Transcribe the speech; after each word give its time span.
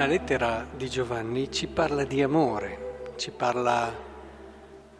La 0.00 0.06
lettera 0.06 0.66
di 0.72 0.88
Giovanni 0.88 1.52
ci 1.52 1.66
parla 1.66 2.04
di 2.04 2.22
amore, 2.22 3.12
ci 3.16 3.30
parla 3.32 3.94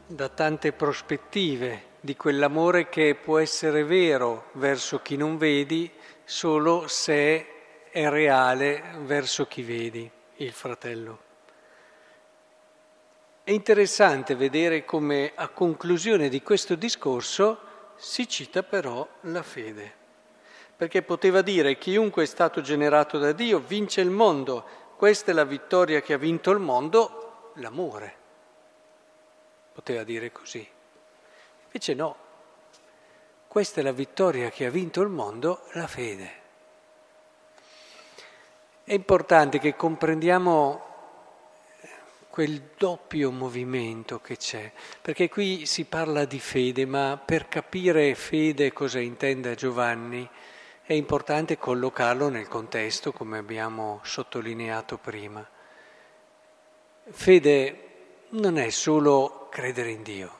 da 0.06 0.28
tante 0.28 0.72
prospettive 0.72 1.84
di 2.00 2.14
quell'amore 2.14 2.90
che 2.90 3.14
può 3.14 3.38
essere 3.38 3.82
vero 3.84 4.50
verso 4.52 5.00
chi 5.00 5.16
non 5.16 5.38
vedi 5.38 5.90
solo 6.22 6.86
se 6.86 7.46
è 7.90 8.10
reale 8.10 8.82
verso 9.06 9.46
chi 9.46 9.62
vedi, 9.62 10.10
il 10.36 10.52
fratello. 10.52 11.18
È 13.42 13.52
interessante 13.52 14.34
vedere 14.34 14.84
come 14.84 15.32
a 15.34 15.48
conclusione 15.48 16.28
di 16.28 16.42
questo 16.42 16.74
discorso 16.74 17.58
si 17.96 18.28
cita 18.28 18.62
però 18.62 19.08
la 19.22 19.42
fede, 19.42 19.94
perché 20.76 21.00
poteva 21.00 21.40
dire 21.40 21.78
chiunque 21.78 22.24
è 22.24 22.26
stato 22.26 22.60
generato 22.60 23.16
da 23.16 23.32
Dio 23.32 23.60
vince 23.60 24.02
il 24.02 24.10
mondo, 24.10 24.88
questa 25.00 25.30
è 25.30 25.34
la 25.34 25.44
vittoria 25.44 26.02
che 26.02 26.12
ha 26.12 26.18
vinto 26.18 26.50
il 26.50 26.58
mondo, 26.58 27.52
l'amore. 27.54 28.14
Poteva 29.72 30.04
dire 30.04 30.30
così. 30.30 30.68
Invece 31.64 31.94
no, 31.94 32.16
questa 33.48 33.80
è 33.80 33.82
la 33.82 33.92
vittoria 33.92 34.50
che 34.50 34.66
ha 34.66 34.70
vinto 34.70 35.00
il 35.00 35.08
mondo, 35.08 35.62
la 35.72 35.86
fede. 35.86 36.32
È 38.84 38.92
importante 38.92 39.58
che 39.58 39.74
comprendiamo 39.74 40.84
quel 42.28 42.72
doppio 42.76 43.30
movimento 43.30 44.20
che 44.20 44.36
c'è, 44.36 44.70
perché 45.00 45.30
qui 45.30 45.64
si 45.64 45.84
parla 45.84 46.26
di 46.26 46.40
fede, 46.40 46.84
ma 46.84 47.18
per 47.24 47.48
capire 47.48 48.14
fede 48.14 48.74
cosa 48.74 49.00
intende 49.00 49.54
Giovanni, 49.54 50.28
è 50.90 50.94
importante 50.94 51.56
collocarlo 51.56 52.30
nel 52.30 52.48
contesto, 52.48 53.12
come 53.12 53.38
abbiamo 53.38 54.00
sottolineato 54.02 54.98
prima. 54.98 55.48
Fede 57.08 57.88
non 58.30 58.58
è 58.58 58.70
solo 58.70 59.46
credere 59.52 59.90
in 59.92 60.02
Dio, 60.02 60.38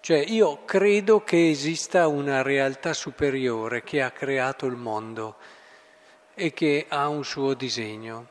cioè 0.00 0.18
io 0.26 0.64
credo 0.64 1.22
che 1.22 1.50
esista 1.50 2.08
una 2.08 2.42
realtà 2.42 2.92
superiore 2.92 3.84
che 3.84 4.02
ha 4.02 4.10
creato 4.10 4.66
il 4.66 4.74
mondo 4.74 5.36
e 6.34 6.52
che 6.52 6.86
ha 6.88 7.06
un 7.06 7.24
suo 7.24 7.54
disegno. 7.54 8.26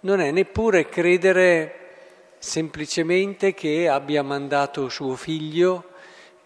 Non 0.00 0.20
è 0.20 0.30
neppure 0.30 0.88
credere 0.88 2.36
semplicemente 2.38 3.54
che 3.54 3.88
abbia 3.88 4.22
mandato 4.22 4.88
suo 4.88 5.16
figlio 5.16 5.94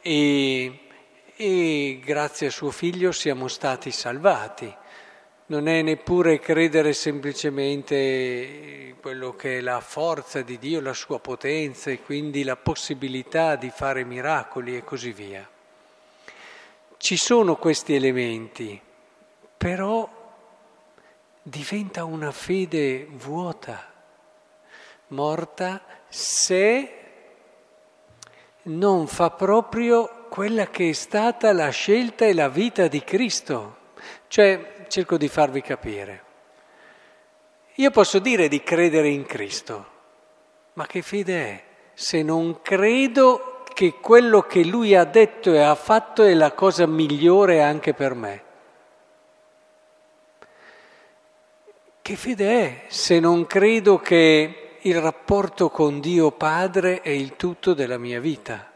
e 0.00 0.78
e 1.44 2.00
grazie 2.04 2.46
a 2.46 2.50
suo 2.50 2.70
figlio 2.70 3.10
siamo 3.10 3.48
stati 3.48 3.90
salvati. 3.90 4.72
Non 5.46 5.66
è 5.66 5.82
neppure 5.82 6.38
credere 6.38 6.92
semplicemente 6.92 8.94
quello 9.00 9.34
che 9.34 9.58
è 9.58 9.60
la 9.60 9.80
forza 9.80 10.42
di 10.42 10.56
Dio, 10.58 10.80
la 10.80 10.92
sua 10.92 11.18
potenza 11.18 11.90
e 11.90 12.00
quindi 12.00 12.44
la 12.44 12.54
possibilità 12.54 13.56
di 13.56 13.70
fare 13.70 14.04
miracoli 14.04 14.76
e 14.76 14.84
così 14.84 15.10
via. 15.10 15.44
Ci 16.96 17.16
sono 17.16 17.56
questi 17.56 17.96
elementi, 17.96 18.80
però 19.56 20.08
diventa 21.42 22.04
una 22.04 22.30
fede 22.30 23.08
vuota, 23.10 23.92
morta, 25.08 25.82
se 26.08 26.98
non 28.62 29.08
fa 29.08 29.30
proprio 29.30 30.21
quella 30.32 30.68
che 30.68 30.88
è 30.88 30.92
stata 30.94 31.52
la 31.52 31.68
scelta 31.68 32.24
e 32.24 32.32
la 32.32 32.48
vita 32.48 32.88
di 32.88 33.04
Cristo. 33.04 33.76
Cioè, 34.28 34.86
cerco 34.88 35.18
di 35.18 35.28
farvi 35.28 35.60
capire. 35.60 36.24
Io 37.74 37.90
posso 37.90 38.18
dire 38.18 38.48
di 38.48 38.62
credere 38.62 39.08
in 39.08 39.26
Cristo, 39.26 39.86
ma 40.72 40.86
che 40.86 41.02
fede 41.02 41.44
è 41.44 41.62
se 41.92 42.22
non 42.22 42.62
credo 42.62 43.62
che 43.74 43.96
quello 44.00 44.40
che 44.40 44.64
Lui 44.64 44.94
ha 44.94 45.04
detto 45.04 45.52
e 45.52 45.60
ha 45.60 45.74
fatto 45.74 46.22
è 46.22 46.32
la 46.32 46.52
cosa 46.52 46.86
migliore 46.86 47.60
anche 47.60 47.92
per 47.92 48.14
me? 48.14 48.42
Che 52.00 52.16
fede 52.16 52.58
è 52.58 52.84
se 52.88 53.20
non 53.20 53.46
credo 53.46 53.98
che 53.98 54.78
il 54.80 54.98
rapporto 54.98 55.68
con 55.68 56.00
Dio 56.00 56.30
Padre 56.30 57.02
è 57.02 57.10
il 57.10 57.36
tutto 57.36 57.74
della 57.74 57.98
mia 57.98 58.18
vita? 58.18 58.71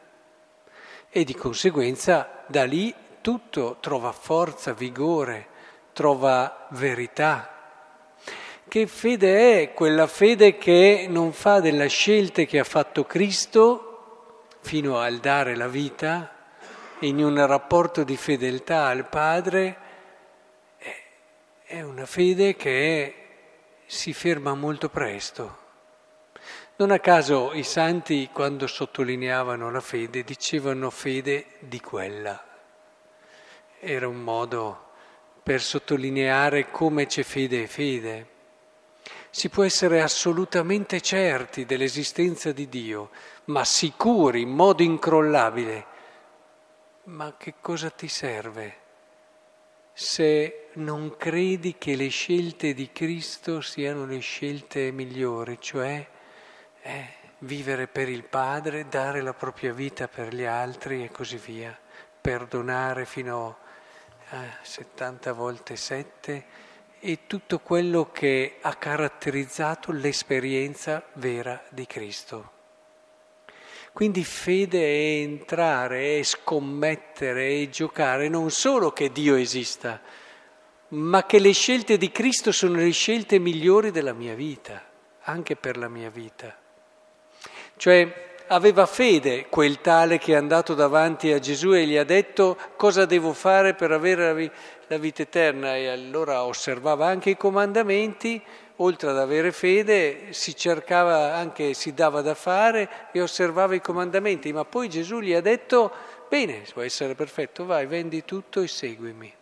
E 1.16 1.25
di 1.25 1.34
conseguenza 1.34 2.44
da 2.47 2.65
lì 2.65 2.94
tutto 3.22 3.78
trova 3.81 4.12
forza, 4.12 4.75
vigore, 4.75 5.47
trova 5.94 6.66
verità. 6.72 7.54
Che 8.69 8.87
fede 8.87 9.62
è 9.62 9.72
quella 9.72 10.09
fede 10.09 10.59
che 10.59 11.06
non 11.09 11.32
fa 11.32 11.60
della 11.60 11.87
scelta 11.87 12.43
che 12.43 12.59
ha 12.59 12.65
fatto 12.65 13.04
Cristo 13.04 14.44
fino 14.60 14.99
al 14.99 15.16
dare 15.16 15.56
la 15.56 15.69
vita 15.69 16.34
in 16.99 17.25
un 17.25 17.47
rapporto 17.47 18.04
di 18.04 18.19
fedeltà 18.19 18.84
al 18.84 19.09
Padre? 19.09 19.77
È 21.65 21.81
una 21.81 22.04
fede 22.04 22.56
che 22.56 23.15
si 23.87 24.12
ferma 24.12 24.53
molto 24.53 24.91
presto 24.91 25.65
non 26.76 26.91
a 26.91 26.98
caso 26.98 27.52
i 27.52 27.62
santi, 27.62 28.30
quando 28.32 28.66
sottolineavano 28.66 29.70
la 29.70 29.80
fede, 29.80 30.22
dicevano 30.22 30.91
fede 30.91 31.47
di 31.60 31.80
quella. 31.80 32.42
Era 33.78 34.08
un 34.08 34.20
modo 34.20 34.91
per 35.42 35.60
sottolineare 35.60 36.70
come 36.70 37.06
c'è 37.06 37.22
fede 37.22 37.62
e 37.62 37.66
fede. 37.66 38.26
Si 39.30 39.48
può 39.48 39.64
essere 39.64 40.02
assolutamente 40.02 41.00
certi 41.00 41.66
dell'esistenza 41.66 42.53
di 42.53 42.68
Dio, 42.68 43.10
ma 43.47 43.64
sicuri 43.64 44.42
in 44.42 44.50
modo 44.50 44.82
incrollabile. 44.82 45.86
Ma 47.04 47.34
che 47.38 47.54
cosa 47.60 47.91
ti 47.91 48.08
serve 48.08 48.84
se 49.98 50.68
non 50.74 51.16
credi 51.16 51.76
che 51.78 51.97
le 51.97 52.08
scelte 52.08 52.74
di 52.74 52.92
Cristo 52.92 53.62
siano 53.62 54.04
le 54.04 54.18
scelte 54.18 54.91
migliori, 54.91 55.56
cioè 55.58 56.06
è 56.86 57.04
vivere 57.41 57.88
per 57.88 58.08
il 58.08 58.22
Padre, 58.22 58.86
dare 58.88 59.20
la 59.20 59.34
propria 59.34 59.72
vita 59.72 60.06
per 60.06 60.32
gli 60.32 60.44
altri 60.44 61.02
e 61.02 61.10
così 61.10 61.36
via, 61.36 61.76
perdonare 62.20 63.04
fino 63.04 63.58
a 64.30 64.44
70 64.62 65.32
volte 65.32 65.74
7 65.74 66.44
e 67.00 67.19
tutto 67.26 67.58
quello 67.58 68.10
che 68.12 68.58
ha 68.60 68.74
caratterizzato 68.74 69.91
l'esperienza 69.91 71.04
vera 71.14 71.60
di 71.70 71.86
Cristo. 71.86 72.52
Quindi 73.92 74.22
fede 74.22 74.78
è 74.78 75.22
entrare, 75.22 76.20
è 76.20 76.22
scommettere, 76.22 77.62
è 77.62 77.68
giocare 77.68 78.28
non 78.28 78.50
solo 78.50 78.92
che 78.92 79.10
Dio 79.10 79.34
esista, 79.34 80.00
ma 80.88 81.26
che 81.26 81.41
le 81.41 81.53
scelte 81.53 81.97
di 81.97 82.12
Cristo 82.12 82.53
sono 82.53 82.76
le 82.76 82.91
scelte 82.91 83.41
migliori 83.41 83.91
della 83.91 84.12
mia 84.12 84.34
vita, 84.34 84.84
anche 85.22 85.56
per 85.56 85.78
la 85.78 85.88
mia 85.88 86.10
vita. 86.10 86.64
Cioè 87.76 88.25
aveva 88.48 88.87
fede 88.87 89.47
quel 89.48 89.81
tale 89.81 90.19
che 90.19 90.32
è 90.32 90.37
andato 90.37 90.75
davanti 90.75 91.32
a 91.32 91.38
Gesù 91.38 91.75
e 91.75 91.87
gli 91.87 91.97
ha 91.97 92.04
detto 92.04 92.56
cosa 92.76 93.04
devo 93.04 93.32
fare 93.32 93.75
per 93.75 93.91
avere 93.91 94.53
la 94.87 94.98
vita 94.98 95.22
eterna 95.22 95.76
e 95.76 95.88
allora 95.88 96.44
osservava 96.44 97.06
anche 97.06 97.31
i 97.31 97.36
comandamenti, 97.36 98.41
oltre 98.76 99.10
ad 99.10 99.19
avere 99.19 99.53
fede 99.53 100.33
si 100.33 100.54
cercava 100.54 101.34
anche, 101.34 101.74
si 101.74 101.92
dava 101.92 102.21
da 102.22 102.34
fare 102.34 102.89
e 103.12 103.21
osservava 103.21 103.74
i 103.74 103.80
comandamenti, 103.80 104.53
ma 104.53 104.65
poi 104.65 104.89
Gesù 104.89 105.18
gli 105.21 105.33
ha 105.33 105.41
detto 105.41 105.91
bene, 106.28 106.62
puoi 106.72 106.86
essere 106.86 107.15
perfetto, 107.15 107.66
vai, 107.66 107.86
vendi 107.86 108.24
tutto 108.24 108.60
e 108.62 108.68
seguimi. 108.68 109.35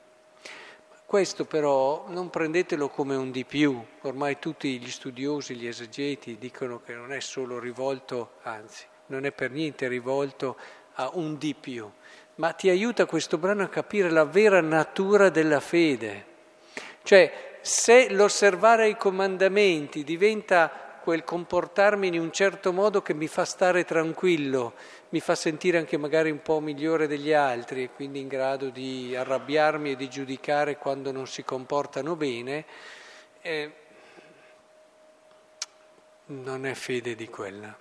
Questo 1.15 1.45
però 1.45 2.07
non 2.09 2.29
prendetelo 2.29 2.89
come 2.89 3.15
un 3.15 3.31
di 3.31 3.45
più, 3.45 3.81
ormai 4.01 4.41
tutti 4.41 4.81
gli 4.81 4.91
studiosi, 4.91 5.55
gli 5.55 5.69
esegeti 5.69 6.39
dicono 6.39 6.81
che 6.81 6.93
non 6.93 7.13
è 7.13 7.21
solo 7.21 7.61
rivolto, 7.61 8.33
anzi, 8.43 8.85
non 9.07 9.25
è 9.25 9.31
per 9.31 9.53
niente 9.53 9.87
rivolto 9.87 10.57
a 10.95 11.11
un 11.13 11.39
di 11.39 11.55
più, 11.55 11.89
ma 12.35 12.51
ti 12.51 12.69
aiuta 12.69 13.07
questo 13.07 13.39
brano 13.39 13.63
a 13.63 13.69
capire 13.69 14.11
la 14.11 14.25
vera 14.25 14.61
natura 14.61 15.29
della 15.29 15.61
fede. 15.61 16.27
Cioè, 17.05 17.59
se 17.61 18.11
l'osservare 18.11 18.89
i 18.89 18.97
comandamenti 18.97 20.03
diventa 20.03 20.94
quel 21.05 21.23
comportarmi 21.23 22.07
in 22.07 22.19
un 22.19 22.33
certo 22.33 22.73
modo 22.73 23.03
che 23.03 23.13
mi 23.13 23.27
fa 23.27 23.45
stare 23.45 23.85
tranquillo, 23.85 24.73
mi 25.11 25.21
fa 25.21 25.35
sentire 25.35 25.77
anche 25.77 25.99
magari 25.99 26.31
un 26.31 26.41
po' 26.41 26.61
migliore 26.61 27.07
degli 27.07 27.31
altri 27.31 27.83
e 27.83 27.91
quindi 27.91 28.21
in 28.21 28.27
grado 28.27 28.71
di 28.71 29.15
arrabbiarmi 29.15 29.91
e 29.91 29.97
di 29.97 30.09
giudicare 30.09 30.79
quando 30.79 31.13
non 31.13 31.27
si 31.27 31.45
comportano 31.45 32.17
bene, 32.17 32.65
eh, 33.43 33.73
non 36.29 36.65
è 36.65 36.73
fede 36.73 37.15
di 37.15 37.29
quella. 37.29 37.77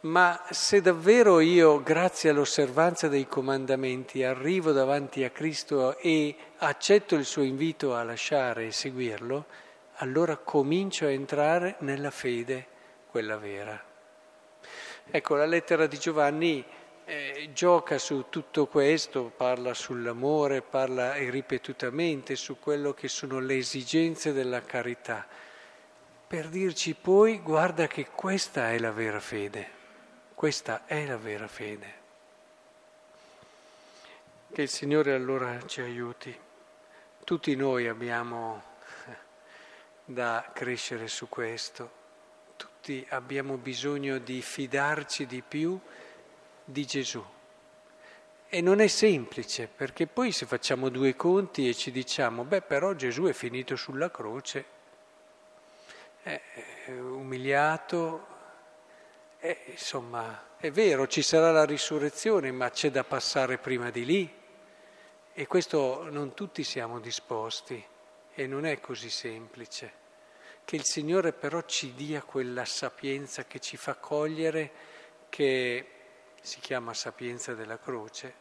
Ma 0.00 0.44
se 0.50 0.82
davvero 0.82 1.40
io, 1.40 1.82
grazie 1.82 2.28
all'osservanza 2.28 3.08
dei 3.08 3.26
comandamenti, 3.26 4.22
arrivo 4.24 4.72
davanti 4.72 5.24
a 5.24 5.30
Cristo 5.30 5.96
e 5.96 6.36
accetto 6.58 7.14
il 7.14 7.24
suo 7.24 7.42
invito 7.42 7.94
a 7.94 8.02
lasciare 8.02 8.66
e 8.66 8.72
seguirlo, 8.72 9.46
allora 10.02 10.36
comincio 10.36 11.06
a 11.06 11.10
entrare 11.10 11.76
nella 11.78 12.10
fede, 12.10 12.66
quella 13.08 13.36
vera. 13.36 13.80
Ecco, 15.08 15.36
la 15.36 15.46
lettera 15.46 15.86
di 15.86 15.96
Giovanni 15.96 16.64
eh, 17.04 17.50
gioca 17.52 17.98
su 17.98 18.26
tutto 18.28 18.66
questo, 18.66 19.32
parla 19.36 19.74
sull'amore, 19.74 20.60
parla 20.60 21.14
ripetutamente 21.14 22.34
su 22.34 22.58
quello 22.58 22.92
che 22.94 23.06
sono 23.06 23.38
le 23.38 23.56
esigenze 23.56 24.32
della 24.32 24.62
carità, 24.62 25.24
per 26.26 26.48
dirci 26.48 26.94
poi 26.94 27.38
guarda 27.38 27.86
che 27.86 28.08
questa 28.08 28.72
è 28.72 28.78
la 28.80 28.90
vera 28.90 29.20
fede, 29.20 29.68
questa 30.34 30.84
è 30.84 31.06
la 31.06 31.16
vera 31.16 31.46
fede. 31.46 32.00
Che 34.52 34.62
il 34.62 34.68
Signore 34.68 35.14
allora 35.14 35.64
ci 35.66 35.80
aiuti. 35.80 36.36
Tutti 37.24 37.54
noi 37.54 37.86
abbiamo 37.86 38.71
da 40.04 40.50
crescere 40.52 41.08
su 41.08 41.28
questo, 41.28 42.00
tutti 42.56 43.04
abbiamo 43.10 43.56
bisogno 43.56 44.18
di 44.18 44.42
fidarci 44.42 45.26
di 45.26 45.42
più 45.42 45.78
di 46.64 46.84
Gesù. 46.84 47.24
E 48.48 48.60
non 48.60 48.80
è 48.80 48.86
semplice, 48.86 49.68
perché 49.68 50.06
poi 50.06 50.32
se 50.32 50.44
facciamo 50.46 50.88
due 50.88 51.16
conti 51.16 51.68
e 51.68 51.74
ci 51.74 51.90
diciamo, 51.90 52.44
beh 52.44 52.62
però 52.62 52.92
Gesù 52.92 53.24
è 53.24 53.32
finito 53.32 53.76
sulla 53.76 54.10
croce, 54.10 54.64
è 56.22 56.40
umiliato, 56.88 58.26
è, 59.38 59.56
insomma, 59.66 60.56
è 60.58 60.70
vero, 60.70 61.06
ci 61.06 61.22
sarà 61.22 61.50
la 61.50 61.64
risurrezione, 61.64 62.52
ma 62.52 62.70
c'è 62.70 62.90
da 62.90 63.04
passare 63.04 63.58
prima 63.58 63.90
di 63.90 64.04
lì. 64.04 64.40
E 65.32 65.46
questo 65.46 66.08
non 66.10 66.34
tutti 66.34 66.62
siamo 66.62 67.00
disposti 67.00 67.82
e 68.34 68.46
non 68.46 68.64
è 68.64 68.80
così 68.80 69.10
semplice. 69.10 70.00
Che 70.64 70.76
il 70.76 70.84
Signore 70.84 71.32
però 71.32 71.62
ci 71.62 71.94
dia 71.94 72.22
quella 72.22 72.64
sapienza 72.64 73.44
che 73.44 73.58
ci 73.58 73.76
fa 73.76 73.94
cogliere 73.96 74.70
che 75.28 75.86
si 76.40 76.60
chiama 76.60 76.94
sapienza 76.94 77.54
della 77.54 77.78
croce, 77.78 78.34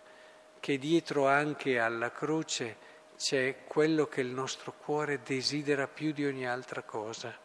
che 0.60 0.78
dietro 0.78 1.28
anche 1.28 1.80
alla 1.80 2.12
croce 2.12 2.90
c'è 3.18 3.64
quello 3.68 4.08
che 4.08 4.22
il 4.22 4.28
nostro 4.28 4.74
cuore 4.74 5.22
desidera 5.22 5.88
più 5.88 6.12
di 6.12 6.26
ogni 6.26 6.48
altra 6.48 6.82
cosa. 6.82 7.38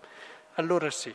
Allora 0.54 0.90
sì, 0.90 1.14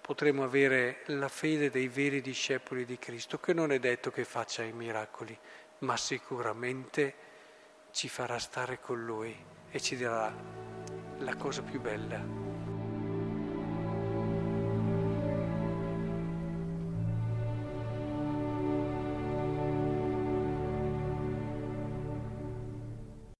potremo 0.00 0.42
avere 0.42 1.02
la 1.06 1.28
fede 1.28 1.70
dei 1.70 1.88
veri 1.88 2.22
discepoli 2.22 2.86
di 2.86 2.98
Cristo, 2.98 3.38
che 3.38 3.52
non 3.52 3.70
è 3.72 3.78
detto 3.78 4.10
che 4.10 4.24
faccia 4.24 4.62
i 4.62 4.72
miracoli, 4.72 5.38
ma 5.80 5.96
sicuramente 5.98 7.14
ci 7.90 8.08
farà 8.08 8.38
stare 8.38 8.80
con 8.80 9.04
Lui 9.04 9.36
e 9.70 9.80
ci 9.80 9.96
dirà 9.96 10.67
la 11.18 11.34
cosa 11.36 11.62
più 11.62 11.80
bella. 11.80 12.47